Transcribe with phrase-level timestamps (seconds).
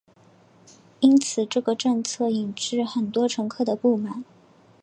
[0.99, 4.23] 因此这个政策引致很多乘客的不满。